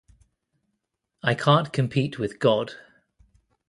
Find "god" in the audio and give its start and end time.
2.39-2.73